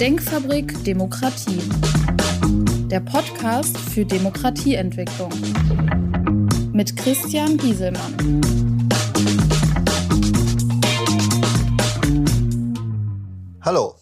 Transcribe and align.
Denkfabrik 0.00 0.84
Demokratie. 0.84 1.62
Der 2.90 3.00
Podcast 3.00 3.78
für 3.78 4.04
Demokratieentwicklung. 4.04 5.32
Mit 6.74 6.94
Christian 6.98 7.56
Gieselmann. 7.56 8.42
Hallo, 13.62 13.94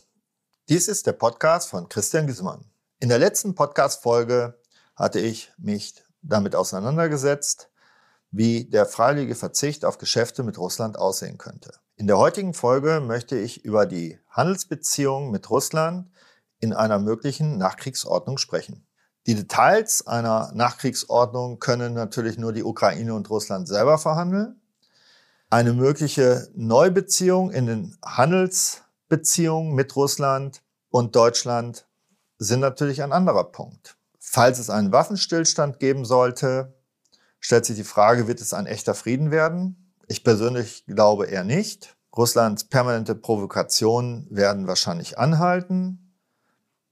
dies 0.68 0.88
ist 0.88 1.06
der 1.06 1.12
Podcast 1.12 1.70
von 1.70 1.88
Christian 1.88 2.26
Gieselmann. 2.26 2.64
In 2.98 3.08
der 3.08 3.20
letzten 3.20 3.54
Podcast-Folge 3.54 4.60
hatte 4.96 5.20
ich 5.20 5.52
mich 5.58 5.94
damit 6.22 6.56
auseinandergesetzt, 6.56 7.70
wie 8.32 8.64
der 8.64 8.86
freiwillige 8.86 9.36
Verzicht 9.36 9.84
auf 9.84 9.98
Geschäfte 9.98 10.42
mit 10.42 10.58
Russland 10.58 10.98
aussehen 10.98 11.38
könnte. 11.38 11.72
In 11.96 12.08
der 12.08 12.18
heutigen 12.18 12.54
Folge 12.54 13.00
möchte 13.00 13.38
ich 13.38 13.64
über 13.64 13.86
die 13.86 14.18
Handelsbeziehungen 14.28 15.30
mit 15.30 15.48
Russland 15.48 16.10
in 16.58 16.72
einer 16.72 16.98
möglichen 16.98 17.56
Nachkriegsordnung 17.56 18.36
sprechen. 18.36 18.84
Die 19.28 19.36
Details 19.36 20.04
einer 20.04 20.50
Nachkriegsordnung 20.54 21.60
können 21.60 21.94
natürlich 21.94 22.36
nur 22.36 22.52
die 22.52 22.64
Ukraine 22.64 23.14
und 23.14 23.30
Russland 23.30 23.68
selber 23.68 23.98
verhandeln. 23.98 24.60
Eine 25.50 25.72
mögliche 25.72 26.48
Neubeziehung 26.56 27.52
in 27.52 27.66
den 27.66 27.96
Handelsbeziehungen 28.04 29.74
mit 29.74 29.94
Russland 29.94 30.62
und 30.90 31.14
Deutschland 31.14 31.86
sind 32.38 32.58
natürlich 32.58 33.04
ein 33.04 33.12
anderer 33.12 33.44
Punkt. 33.44 33.96
Falls 34.18 34.58
es 34.58 34.68
einen 34.68 34.90
Waffenstillstand 34.90 35.78
geben 35.78 36.04
sollte, 36.04 36.74
stellt 37.38 37.66
sich 37.66 37.76
die 37.76 37.84
Frage, 37.84 38.26
wird 38.26 38.40
es 38.40 38.52
ein 38.52 38.66
echter 38.66 38.94
Frieden 38.94 39.30
werden? 39.30 39.83
Ich 40.08 40.24
persönlich 40.24 40.84
glaube 40.86 41.26
eher 41.26 41.44
nicht. 41.44 41.96
Russlands 42.16 42.64
permanente 42.64 43.14
Provokationen 43.14 44.26
werden 44.30 44.66
wahrscheinlich 44.66 45.18
anhalten. 45.18 46.16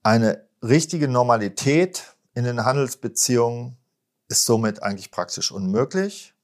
Eine 0.02 0.48
richtige 0.62 1.08
Normalität 1.08 2.16
in 2.34 2.44
den 2.44 2.64
Handelsbeziehungen 2.64 3.76
ist 4.28 4.44
somit 4.44 4.82
eigentlich 4.82 5.10
praktisch 5.10 5.52
unmöglich. 5.52 6.34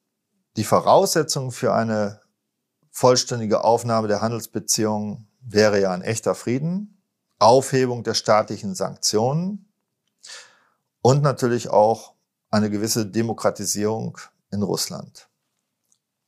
Die 0.56 0.64
Voraussetzung 0.64 1.50
für 1.50 1.74
eine 1.74 2.20
vollständige 2.90 3.64
Aufnahme 3.64 4.08
der 4.08 4.20
Handelsbeziehungen 4.20 5.28
wäre 5.40 5.80
ja 5.80 5.92
ein 5.92 6.02
echter 6.02 6.34
Frieden, 6.34 7.02
Aufhebung 7.38 8.02
der 8.02 8.14
staatlichen 8.14 8.74
Sanktionen 8.74 9.72
und 11.00 11.22
natürlich 11.22 11.70
auch 11.70 12.14
eine 12.50 12.70
gewisse 12.70 13.06
Demokratisierung 13.06 14.18
in 14.50 14.62
Russland. 14.62 15.27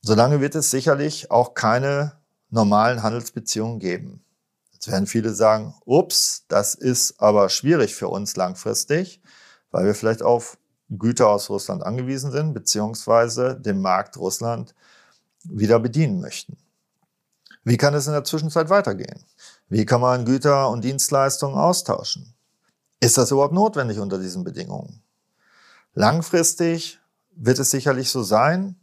Solange 0.01 0.41
wird 0.41 0.55
es 0.55 0.71
sicherlich 0.71 1.29
auch 1.29 1.53
keine 1.53 2.13
normalen 2.49 3.03
Handelsbeziehungen 3.03 3.79
geben. 3.79 4.23
Jetzt 4.73 4.91
werden 4.91 5.05
viele 5.05 5.33
sagen, 5.33 5.75
ups, 5.85 6.45
das 6.47 6.73
ist 6.73 7.19
aber 7.21 7.49
schwierig 7.49 7.93
für 7.93 8.07
uns 8.07 8.35
langfristig, 8.35 9.21
weil 9.69 9.85
wir 9.85 9.93
vielleicht 9.93 10.23
auf 10.23 10.57
Güter 10.89 11.29
aus 11.29 11.49
Russland 11.49 11.83
angewiesen 11.83 12.31
sind, 12.31 12.53
beziehungsweise 12.53 13.59
den 13.59 13.79
Markt 13.79 14.17
Russland 14.17 14.75
wieder 15.43 15.79
bedienen 15.79 16.19
möchten. 16.19 16.57
Wie 17.63 17.77
kann 17.77 17.93
es 17.93 18.07
in 18.07 18.13
der 18.13 18.23
Zwischenzeit 18.23 18.69
weitergehen? 18.69 19.23
Wie 19.69 19.85
kann 19.85 20.01
man 20.01 20.25
Güter 20.25 20.69
und 20.69 20.83
Dienstleistungen 20.83 21.57
austauschen? 21.57 22.33
Ist 22.99 23.17
das 23.17 23.31
überhaupt 23.31 23.53
notwendig 23.53 23.99
unter 23.99 24.17
diesen 24.17 24.43
Bedingungen? 24.43 25.03
Langfristig 25.93 26.99
wird 27.35 27.59
es 27.59 27.69
sicherlich 27.69 28.09
so 28.09 28.23
sein, 28.23 28.80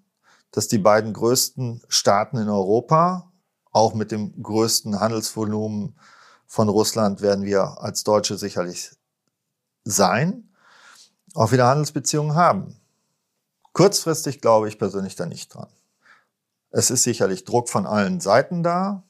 dass 0.50 0.68
die 0.68 0.78
beiden 0.78 1.12
größten 1.12 1.82
Staaten 1.88 2.38
in 2.38 2.48
Europa, 2.48 3.30
auch 3.70 3.94
mit 3.94 4.10
dem 4.10 4.42
größten 4.42 5.00
Handelsvolumen 5.00 5.98
von 6.46 6.68
Russland 6.68 7.20
werden 7.20 7.44
wir 7.44 7.82
als 7.82 8.04
Deutsche 8.04 8.38
sicherlich 8.38 8.90
sein, 9.84 10.48
auch 11.34 11.52
wieder 11.52 11.66
Handelsbeziehungen 11.66 12.34
haben. 12.34 12.80
Kurzfristig 13.72 14.40
glaube 14.40 14.68
ich 14.68 14.78
persönlich 14.78 15.14
da 15.14 15.26
nicht 15.26 15.54
dran. 15.54 15.68
Es 16.70 16.90
ist 16.90 17.02
sicherlich 17.02 17.44
Druck 17.44 17.68
von 17.68 17.86
allen 17.86 18.20
Seiten 18.20 18.62
da. 18.62 19.04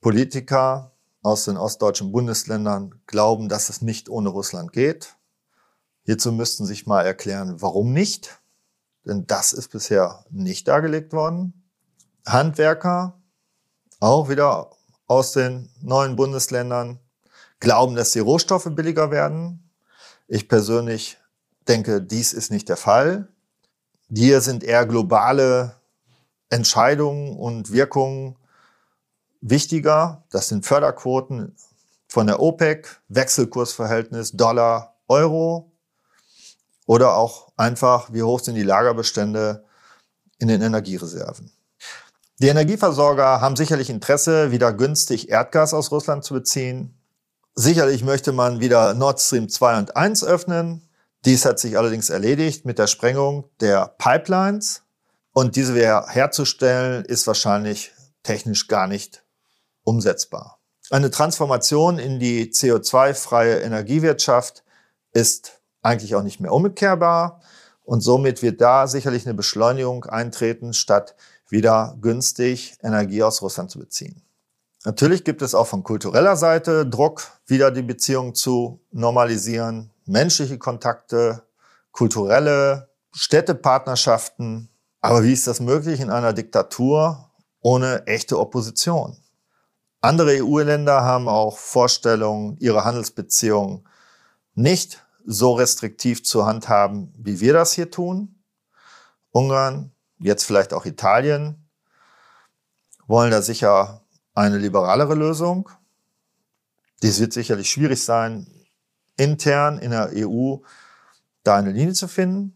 Politiker 0.00 0.92
aus 1.22 1.44
den 1.44 1.56
ostdeutschen 1.56 2.12
Bundesländern 2.12 3.00
glauben, 3.06 3.48
dass 3.48 3.68
es 3.68 3.82
nicht 3.82 4.08
ohne 4.08 4.28
Russland 4.28 4.72
geht. 4.72 5.16
Hierzu 6.04 6.30
müssten 6.30 6.64
sich 6.66 6.86
mal 6.86 7.02
erklären, 7.02 7.60
warum 7.60 7.92
nicht, 7.92 8.40
denn 9.06 9.26
das 9.26 9.52
ist 9.52 9.68
bisher 9.68 10.24
nicht 10.30 10.68
dargelegt 10.68 11.12
worden. 11.12 11.68
Handwerker, 12.26 13.20
auch 14.00 14.28
wieder 14.28 14.70
aus 15.06 15.32
den 15.32 15.70
neuen 15.80 16.16
Bundesländern, 16.16 16.98
glauben, 17.60 17.94
dass 17.94 18.12
die 18.12 18.18
Rohstoffe 18.18 18.68
billiger 18.70 19.10
werden. 19.10 19.70
Ich 20.26 20.48
persönlich 20.48 21.18
denke, 21.68 22.02
dies 22.02 22.32
ist 22.32 22.50
nicht 22.50 22.68
der 22.68 22.76
Fall. 22.76 23.28
Hier 24.12 24.40
sind 24.40 24.64
eher 24.64 24.86
globale 24.86 25.76
Entscheidungen 26.50 27.36
und 27.36 27.72
Wirkungen 27.72 28.36
wichtiger. 29.40 30.24
Das 30.30 30.48
sind 30.48 30.66
Förderquoten 30.66 31.56
von 32.08 32.26
der 32.26 32.40
OPEC, 32.40 33.00
Wechselkursverhältnis 33.08 34.32
Dollar, 34.32 34.96
Euro. 35.08 35.72
Oder 36.86 37.16
auch 37.16 37.52
einfach, 37.56 38.12
wie 38.12 38.22
hoch 38.22 38.40
sind 38.40 38.54
die 38.54 38.62
Lagerbestände 38.62 39.64
in 40.38 40.48
den 40.48 40.62
Energiereserven. 40.62 41.52
Die 42.38 42.48
Energieversorger 42.48 43.40
haben 43.40 43.56
sicherlich 43.56 43.90
Interesse, 43.90 44.50
wieder 44.50 44.72
günstig 44.72 45.30
Erdgas 45.30 45.74
aus 45.74 45.90
Russland 45.90 46.22
zu 46.24 46.34
beziehen. 46.34 46.98
Sicherlich 47.54 48.04
möchte 48.04 48.32
man 48.32 48.60
wieder 48.60 48.92
Nord 48.94 49.20
Stream 49.20 49.48
2 49.48 49.78
und 49.78 49.96
1 49.96 50.22
öffnen. 50.24 50.86
Dies 51.24 51.44
hat 51.46 51.58
sich 51.58 51.78
allerdings 51.78 52.10
erledigt 52.10 52.66
mit 52.66 52.78
der 52.78 52.86
Sprengung 52.86 53.48
der 53.60 53.94
Pipelines. 53.98 54.82
Und 55.32 55.56
diese 55.56 55.74
wieder 55.74 56.06
herzustellen, 56.08 57.04
ist 57.04 57.26
wahrscheinlich 57.26 57.92
technisch 58.22 58.68
gar 58.68 58.86
nicht 58.86 59.24
umsetzbar. 59.82 60.60
Eine 60.90 61.10
Transformation 61.10 61.98
in 61.98 62.20
die 62.20 62.50
CO2-freie 62.50 63.60
Energiewirtschaft 63.60 64.62
ist 65.12 65.60
eigentlich 65.86 66.14
auch 66.14 66.22
nicht 66.22 66.40
mehr 66.40 66.52
umkehrbar. 66.52 67.40
Und 67.84 68.00
somit 68.00 68.42
wird 68.42 68.60
da 68.60 68.88
sicherlich 68.88 69.26
eine 69.26 69.34
Beschleunigung 69.34 70.04
eintreten, 70.04 70.74
statt 70.74 71.14
wieder 71.48 71.96
günstig 72.00 72.76
Energie 72.82 73.22
aus 73.22 73.40
Russland 73.42 73.70
zu 73.70 73.78
beziehen. 73.78 74.22
Natürlich 74.84 75.24
gibt 75.24 75.42
es 75.42 75.54
auch 75.54 75.66
von 75.66 75.82
kultureller 75.82 76.36
Seite 76.36 76.86
Druck, 76.86 77.22
wieder 77.46 77.70
die 77.70 77.82
Beziehung 77.82 78.34
zu 78.34 78.80
normalisieren, 78.90 79.90
menschliche 80.04 80.58
Kontakte, 80.58 81.42
kulturelle 81.92 82.88
Städtepartnerschaften. 83.12 84.68
Aber 85.00 85.22
wie 85.22 85.32
ist 85.32 85.46
das 85.46 85.60
möglich 85.60 86.00
in 86.00 86.10
einer 86.10 86.32
Diktatur 86.32 87.30
ohne 87.60 88.06
echte 88.06 88.38
Opposition? 88.38 89.16
Andere 90.00 90.44
EU-Länder 90.44 91.02
haben 91.02 91.28
auch 91.28 91.58
Vorstellungen, 91.58 92.56
ihre 92.58 92.84
Handelsbeziehungen 92.84 93.88
nicht 94.54 95.05
so 95.26 95.54
restriktiv 95.54 96.24
zu 96.24 96.46
handhaben, 96.46 97.12
wie 97.18 97.40
wir 97.40 97.52
das 97.52 97.72
hier 97.72 97.90
tun. 97.90 98.36
Ungarn, 99.32 99.92
jetzt 100.18 100.44
vielleicht 100.44 100.72
auch 100.72 100.86
Italien, 100.86 101.68
wollen 103.06 103.30
da 103.30 103.42
sicher 103.42 104.02
eine 104.34 104.58
liberalere 104.58 105.14
Lösung. 105.14 105.68
Dies 107.02 107.20
wird 107.20 107.32
sicherlich 107.32 107.70
schwierig 107.70 108.02
sein, 108.02 108.46
intern 109.16 109.78
in 109.78 109.90
der 109.90 110.10
EU 110.14 110.58
da 111.42 111.56
eine 111.56 111.72
Linie 111.72 111.94
zu 111.94 112.08
finden. 112.08 112.54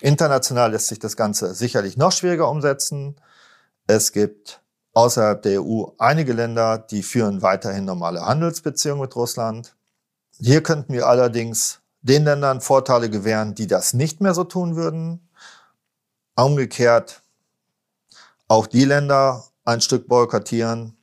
International 0.00 0.72
lässt 0.72 0.88
sich 0.88 0.98
das 0.98 1.16
Ganze 1.16 1.54
sicherlich 1.54 1.96
noch 1.96 2.12
schwieriger 2.12 2.48
umsetzen. 2.48 3.16
Es 3.86 4.12
gibt 4.12 4.62
außerhalb 4.92 5.42
der 5.42 5.62
EU 5.62 5.86
einige 5.98 6.32
Länder, 6.32 6.78
die 6.78 7.02
führen 7.02 7.42
weiterhin 7.42 7.84
normale 7.84 8.24
Handelsbeziehungen 8.24 9.02
mit 9.02 9.16
Russland. 9.16 9.76
Hier 10.38 10.62
könnten 10.62 10.92
wir 10.92 11.06
allerdings 11.06 11.80
den 12.04 12.24
Ländern 12.24 12.60
Vorteile 12.60 13.08
gewähren, 13.08 13.54
die 13.54 13.66
das 13.66 13.94
nicht 13.94 14.20
mehr 14.20 14.34
so 14.34 14.44
tun 14.44 14.76
würden. 14.76 15.26
Umgekehrt 16.36 17.22
auch 18.46 18.66
die 18.66 18.84
Länder 18.84 19.44
ein 19.64 19.80
Stück 19.80 20.06
boykottieren, 20.06 20.96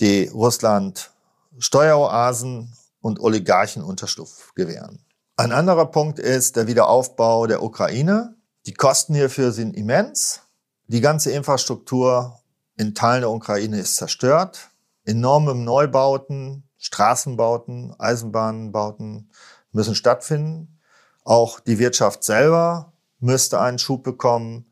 die 0.00 0.28
Russland 0.28 1.10
Steueroasen 1.58 2.72
und 3.00 3.20
Oligarchen 3.20 3.82
Unterschlupf 3.82 4.54
gewähren. 4.54 5.04
Ein 5.36 5.52
anderer 5.52 5.86
Punkt 5.86 6.18
ist 6.18 6.56
der 6.56 6.66
Wiederaufbau 6.66 7.46
der 7.46 7.62
Ukraine. 7.62 8.34
Die 8.64 8.74
Kosten 8.74 9.14
hierfür 9.14 9.52
sind 9.52 9.76
immens. 9.76 10.40
Die 10.86 11.02
ganze 11.02 11.30
Infrastruktur 11.30 12.40
in 12.76 12.94
Teilen 12.94 13.20
der 13.20 13.30
Ukraine 13.30 13.78
ist 13.78 13.96
zerstört. 13.96 14.70
Enorme 15.04 15.54
Neubauten, 15.54 16.64
Straßenbauten, 16.78 17.94
Eisenbahnbauten 17.98 19.30
müssen 19.72 19.94
stattfinden. 19.94 20.78
Auch 21.24 21.60
die 21.60 21.78
Wirtschaft 21.78 22.24
selber 22.24 22.92
müsste 23.20 23.60
einen 23.60 23.78
Schub 23.78 24.02
bekommen, 24.02 24.66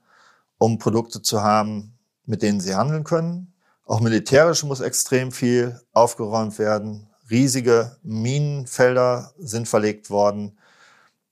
um 0.58 0.78
Produkte 0.78 1.22
zu 1.22 1.42
haben, 1.42 1.98
mit 2.24 2.42
denen 2.42 2.60
sie 2.60 2.74
handeln 2.74 3.04
können. 3.04 3.52
Auch 3.84 4.00
militärisch 4.00 4.64
muss 4.64 4.80
extrem 4.80 5.32
viel 5.32 5.80
aufgeräumt 5.92 6.58
werden. 6.58 7.08
riesige 7.28 7.96
Minenfelder 8.02 9.32
sind 9.38 9.68
verlegt 9.68 10.10
worden, 10.10 10.58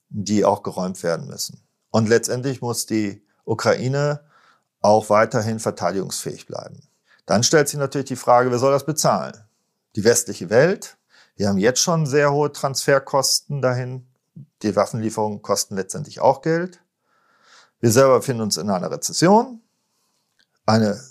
die 0.09 0.45
auch 0.45 0.63
geräumt 0.63 1.03
werden 1.03 1.27
müssen. 1.29 1.61
Und 1.91 2.09
letztendlich 2.09 2.61
muss 2.61 2.87
die 2.87 3.23
Ukraine 3.45 4.21
auch 4.81 5.09
weiterhin 5.11 5.61
verteidigungsfähig 5.61 6.47
bleiben. 6.47 6.83
Dann 7.27 7.43
stellt 7.43 7.69
sich 7.69 7.79
natürlich 7.79 8.09
die 8.09 8.17
Frage, 8.17 8.51
wer 8.51 8.59
soll 8.59 8.73
das 8.73 8.85
bezahlen? 8.85 9.35
Die 9.97 10.05
westliche 10.05 10.51
Welt. 10.51 10.97
Wir 11.37 11.49
haben 11.49 11.59
jetzt 11.59 11.81
schon 11.81 12.07
sehr 12.07 12.33
hohe 12.33 12.53
Transferkosten 12.53 13.61
dahin. 13.61 14.07
Die 14.63 14.77
Waffenlieferungen 14.77 15.43
kosten 15.43 15.77
letztendlich 15.77 16.21
auch 16.21 16.43
Geld. 16.43 16.81
Wir 17.81 17.91
selber 17.91 18.19
befinden 18.19 18.43
uns 18.43 18.57
in 18.57 18.71
einer 18.71 18.91
Rezession. 18.91 19.61
Eine 20.65 21.03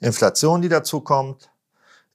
Inflation, 0.00 0.60
die 0.60 0.68
dazu 0.68 1.00
kommt, 1.00 1.50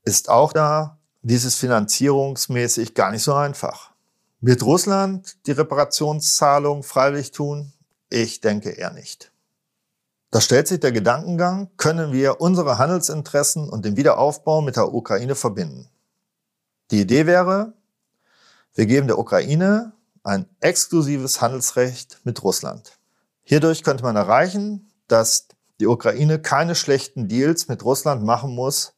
ist 0.04 0.30
auch 0.30 0.54
da. 0.54 1.00
Dies 1.22 1.46
ist 1.46 1.56
finanzierungsmäßig 1.56 2.94
gar 2.94 3.12
nicht 3.12 3.24
so 3.24 3.34
einfach. 3.34 3.92
Wird 4.42 4.62
Russland 4.62 5.38
die 5.48 5.54
Reparationszahlung 5.54 6.84
freiwillig 6.84 7.32
tun? 7.32 7.74
Ich 8.10 8.42
denke 8.42 8.72
eher 8.72 8.92
nicht. 8.92 9.32
Da 10.30 10.42
stellt 10.42 10.68
sich 10.68 10.82
der 10.82 10.92
Gedankengang, 10.92 11.72
können 11.78 12.12
wir 12.12 12.42
unsere 12.42 12.78
Handelsinteressen 12.78 13.70
und 13.70 13.86
den 13.86 13.98
Wiederaufbau 13.98 14.62
mit 14.62 14.76
der 14.76 14.94
Ukraine 14.94 15.34
verbinden? 15.34 15.90
Die 16.92 17.02
Idee 17.02 17.26
wäre, 17.26 17.74
wir 18.76 18.86
geben 18.86 19.08
der 19.08 19.18
Ukraine 19.18 19.94
ein 20.24 20.48
exklusives 20.60 21.42
Handelsrecht 21.42 22.20
mit 22.24 22.44
Russland. 22.44 23.00
Hierdurch 23.44 23.84
könnte 23.84 24.04
man 24.04 24.16
erreichen, 24.16 24.92
dass 25.08 25.48
die 25.80 25.88
Ukraine 25.88 26.40
keine 26.40 26.76
schlechten 26.76 27.28
Deals 27.28 27.68
mit 27.68 27.84
Russland 27.84 28.24
machen 28.24 28.54
muss, 28.54 28.94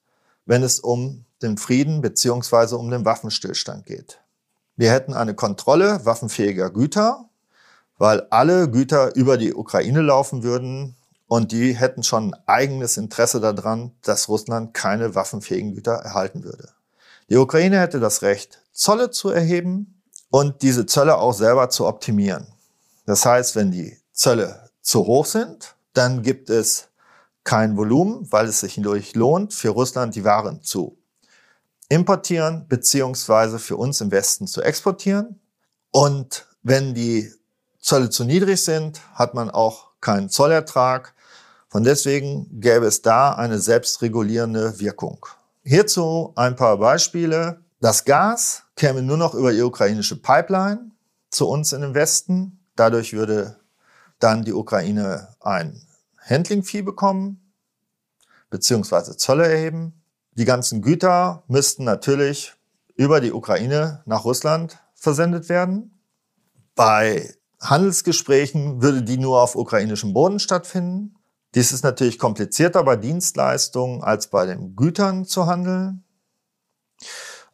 wenn 0.45 0.63
es 0.63 0.79
um 0.79 1.25
den 1.41 1.57
Frieden 1.57 2.01
beziehungsweise 2.01 2.77
um 2.77 2.89
den 2.89 3.05
Waffenstillstand 3.05 3.85
geht. 3.85 4.21
Wir 4.75 4.91
hätten 4.91 5.13
eine 5.13 5.33
Kontrolle 5.33 6.05
waffenfähiger 6.05 6.69
Güter, 6.69 7.29
weil 7.97 8.21
alle 8.29 8.69
Güter 8.69 9.15
über 9.15 9.37
die 9.37 9.53
Ukraine 9.53 10.01
laufen 10.01 10.43
würden 10.43 10.95
und 11.27 11.51
die 11.51 11.73
hätten 11.73 12.03
schon 12.03 12.33
ein 12.33 12.41
eigenes 12.47 12.97
Interesse 12.97 13.39
daran, 13.39 13.91
dass 14.03 14.29
Russland 14.29 14.73
keine 14.73 15.15
waffenfähigen 15.15 15.73
Güter 15.73 15.93
erhalten 15.93 16.43
würde. 16.43 16.69
Die 17.29 17.37
Ukraine 17.37 17.79
hätte 17.79 17.99
das 17.99 18.21
Recht, 18.21 18.61
Zölle 18.71 19.11
zu 19.11 19.29
erheben 19.29 20.01
und 20.29 20.61
diese 20.61 20.85
Zölle 20.85 21.17
auch 21.17 21.33
selber 21.33 21.69
zu 21.69 21.85
optimieren. 21.85 22.47
Das 23.05 23.25
heißt, 23.25 23.55
wenn 23.55 23.71
die 23.71 23.97
Zölle 24.13 24.69
zu 24.81 25.05
hoch 25.05 25.25
sind, 25.25 25.75
dann 25.93 26.21
gibt 26.21 26.49
es 26.49 26.87
kein 27.43 27.77
Volumen, 27.77 28.31
weil 28.31 28.47
es 28.47 28.61
sich 28.61 28.75
hindurch 28.75 29.15
lohnt, 29.15 29.53
für 29.53 29.69
Russland 29.69 30.15
die 30.15 30.23
Waren 30.23 30.61
zu 30.61 30.97
importieren 31.89 32.65
beziehungsweise 32.67 33.59
für 33.59 33.77
uns 33.77 34.01
im 34.01 34.11
Westen 34.11 34.47
zu 34.47 34.61
exportieren. 34.61 35.39
Und 35.91 36.45
wenn 36.63 36.93
die 36.93 37.31
Zölle 37.79 38.09
zu 38.09 38.25
niedrig 38.25 38.63
sind, 38.63 38.99
hat 39.13 39.33
man 39.33 39.49
auch 39.49 39.91
keinen 40.01 40.29
Zollertrag. 40.29 41.13
Von 41.69 41.83
deswegen 41.83 42.59
gäbe 42.59 42.85
es 42.85 43.01
da 43.01 43.33
eine 43.33 43.59
selbstregulierende 43.59 44.79
Wirkung. 44.79 45.25
Hierzu 45.69 46.31
ein 46.37 46.55
paar 46.55 46.77
Beispiele. 46.77 47.59
Das 47.81 48.05
Gas 48.05 48.63
käme 48.77 49.01
nur 49.01 49.17
noch 49.17 49.33
über 49.33 49.51
die 49.51 49.61
ukrainische 49.61 50.15
Pipeline 50.15 50.91
zu 51.29 51.45
uns 51.45 51.73
in 51.73 51.81
den 51.81 51.93
Westen. 51.93 52.65
Dadurch 52.77 53.11
würde 53.11 53.59
dann 54.17 54.45
die 54.45 54.53
Ukraine 54.53 55.35
ein 55.41 55.81
Handling-Fee 56.21 56.83
bekommen, 56.83 57.51
beziehungsweise 58.49 59.17
Zölle 59.17 59.45
erheben. 59.45 60.01
Die 60.37 60.45
ganzen 60.45 60.81
Güter 60.81 61.43
müssten 61.49 61.83
natürlich 61.83 62.53
über 62.95 63.19
die 63.19 63.33
Ukraine 63.33 64.03
nach 64.05 64.23
Russland 64.23 64.79
versendet 64.95 65.49
werden. 65.49 65.99
Bei 66.75 67.35
Handelsgesprächen 67.59 68.81
würde 68.81 69.03
die 69.03 69.17
nur 69.17 69.41
auf 69.41 69.57
ukrainischem 69.57 70.13
Boden 70.13 70.39
stattfinden. 70.39 71.16
Dies 71.55 71.71
ist 71.71 71.83
natürlich 71.83 72.19
komplizierter 72.19 72.83
bei 72.83 72.95
Dienstleistungen 72.95 74.03
als 74.03 74.27
bei 74.27 74.45
den 74.45 74.75
Gütern 74.75 75.25
zu 75.25 75.45
handeln. 75.47 76.03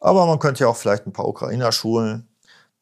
Aber 0.00 0.26
man 0.26 0.38
könnte 0.38 0.64
ja 0.64 0.68
auch 0.68 0.76
vielleicht 0.76 1.06
ein 1.06 1.12
paar 1.12 1.28
Ukrainer 1.28 1.72
schulen, 1.72 2.28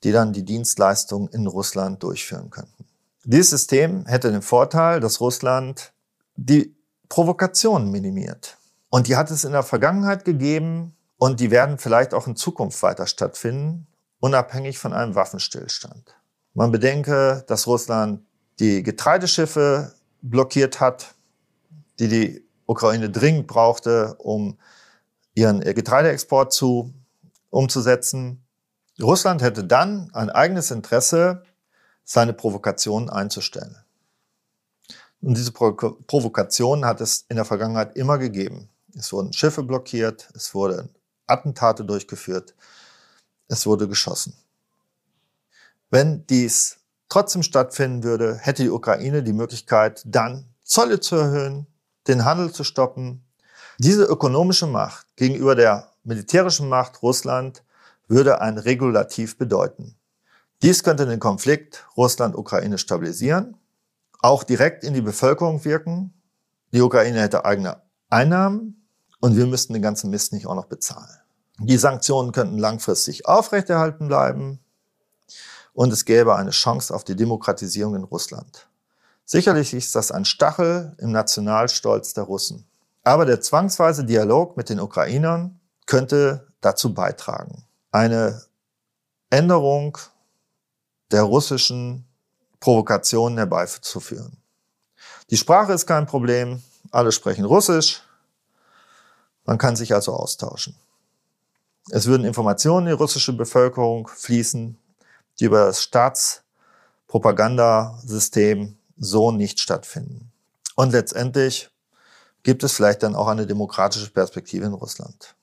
die 0.03 0.13
dann 0.13 0.33
die 0.33 0.45
Dienstleistungen 0.45 1.29
in 1.29 1.47
Russland 1.47 2.03
durchführen 2.03 2.51
könnten. 2.51 2.85
Dieses 3.25 3.51
System 3.51 4.07
hätte 4.07 4.33
den 4.33 4.43
Vorteil, 4.43 4.99
dass 4.99 5.21
Russland 5.21 5.93
die 6.35 6.75
Provokationen 7.09 7.91
minimiert. 7.91 8.57
Und 8.89 9.07
die 9.07 9.17
hat 9.17 9.31
es 9.31 9.45
in 9.45 9.53
der 9.53 9.63
Vergangenheit 9.63 10.25
gegeben 10.25 10.97
und 11.19 11.39
die 11.39 11.51
werden 11.51 11.79
vielleicht 11.79 12.15
auch 12.15 12.27
in 12.27 12.35
Zukunft 12.35 12.83
weiter 12.83 13.07
stattfinden, 13.07 13.87
unabhängig 14.19 14.79
von 14.79 14.93
einem 14.93 15.15
Waffenstillstand. 15.15 16.17
Man 16.55 16.73
bedenke, 16.73 17.45
dass 17.47 17.67
Russland 17.67 18.27
die 18.59 18.83
Getreideschiffe 18.83 19.95
blockiert 20.23 20.81
hat, 20.81 21.15
die 21.99 22.09
die 22.09 22.45
Ukraine 22.67 23.11
dringend 23.11 23.47
brauchte, 23.47 24.15
um 24.19 24.59
ihren 25.35 25.61
Getreideexport 25.61 26.53
zu, 26.53 26.95
umzusetzen. 27.51 28.43
Russland 29.01 29.43
hätte 29.43 29.65
dann 29.65 30.11
ein 30.15 30.31
eigenes 30.31 30.71
Interesse, 30.71 31.43
seine 32.05 32.33
Provokationen 32.33 33.11
einzustellen. 33.11 33.77
Und 35.21 35.37
diese 35.37 35.53
Provokationen 35.53 36.85
hat 36.85 37.01
es 37.01 37.25
in 37.29 37.37
der 37.37 37.45
Vergangenheit 37.45 37.97
immer 37.97 38.19
gegeben. 38.19 38.69
Es 38.97 39.13
wurden 39.13 39.33
Schiffe 39.33 39.63
blockiert, 39.63 40.29
es 40.35 40.53
wurden 40.55 40.91
Attentate 41.27 41.85
durchgeführt, 41.85 42.55
es 43.49 43.67
wurde 43.67 43.87
geschossen. 43.87 44.37
Wenn 45.91 46.27
dies 46.27 46.79
trotzdem 47.13 47.43
stattfinden 47.43 48.05
würde, 48.05 48.37
hätte 48.37 48.63
die 48.63 48.71
Ukraine 48.71 49.23
die 49.23 49.35
Möglichkeit, 49.35 50.03
dann 50.07 50.47
Zölle 50.65 50.99
zu 50.99 51.17
erhöhen, 51.17 51.67
den 52.09 52.25
Handel 52.25 52.53
zu 52.53 52.65
stoppen. 52.65 53.23
Diese 53.79 54.05
ökonomische 54.05 54.67
Macht 54.67 55.07
gegenüber 55.17 55.55
der 55.55 55.93
militärischen 56.05 56.71
Macht 56.71 57.03
Russland 57.03 57.65
würde 58.09 58.41
ein 58.41 58.57
Regulativ 58.57 59.37
bedeuten. 59.37 59.95
Dies 60.63 60.83
könnte 60.83 61.05
den 61.05 61.21
Konflikt 61.21 61.85
Russland-Ukraine 61.99 62.79
stabilisieren, 62.79 63.59
auch 64.21 64.43
direkt 64.43 64.83
in 64.83 64.95
die 64.95 65.03
Bevölkerung 65.03 65.65
wirken. 65.67 66.15
Die 66.73 66.81
Ukraine 66.81 67.21
hätte 67.21 67.45
eigene 67.45 67.83
Einnahmen 68.09 68.87
und 69.21 69.37
wir 69.37 69.47
müssten 69.47 69.75
den 69.75 69.83
ganzen 69.83 70.09
Mist 70.09 70.33
nicht 70.33 70.47
auch 70.47 70.55
noch 70.55 70.67
bezahlen. 70.67 71.19
Die 71.59 71.77
Sanktionen 71.77 72.33
könnten 72.33 72.57
langfristig 72.57 73.27
aufrechterhalten 73.27 74.09
bleiben 74.09 74.61
und 75.75 75.93
es 75.93 76.05
gäbe 76.05 76.37
eine 76.37 76.51
Chance 76.51 76.95
auf 76.95 77.05
die 77.05 77.17
Demokratisierung 77.17 77.95
in 77.95 78.05
Russland. 78.05 78.69
Sicherlich 79.25 79.73
ist 79.73 79.95
das 79.95 80.11
ein 80.11 80.25
Stachel 80.25 80.95
im 80.99 81.13
Nationalstolz 81.13 82.15
der 82.15 82.25
Russen. 82.25 82.67
Aber 83.05 83.25
der 83.25 83.41
zwangsweise 83.41 84.05
Dialog 84.05 84.57
mit 84.57 84.69
den 84.69 84.81
Ukrainern 84.81 85.61
könnte 85.87 86.47
dazu 86.61 86.95
beitragen, 86.95 87.65
eine 87.91 88.43
Änderung 89.31 89.99
der 91.11 91.23
russischen 91.23 92.07
Provokationen 92.61 93.39
herbeizuführen. 93.39 94.37
Die 95.31 95.37
Sprache 95.37 95.73
ist 95.73 95.87
kein 95.87 96.07
Problem, 96.07 96.63
alle 96.91 97.11
sprechen 97.11 97.45
Russisch, 97.45 98.03
man 99.45 99.59
kann 99.59 99.75
sich 99.75 99.93
also 99.95 100.13
austauschen. 100.13 100.77
Es 101.91 102.07
würden 102.07 102.25
Informationen 102.25 102.87
in 102.87 102.93
die 102.93 102.99
russische 102.99 103.33
Bevölkerung 103.33 104.07
fließen, 104.07 104.79
die 105.41 105.45
über 105.45 105.67
das 105.67 105.83
Staatspropagandasystem 105.83 108.77
so 108.97 109.33
nicht 109.33 109.61
stattfinden. 109.61 110.33
Und 110.75 110.93
letztendlich 110.93 111.71
gibt 112.43 112.65
es 112.65 112.73
vielleicht 112.73 113.03
dann 113.03 113.15
auch 113.15 113.29
eine 113.29 113.47
demokratische 113.47 114.11
Perspektive 114.11 114.67
in 114.67 114.73
Russland. 114.73 115.35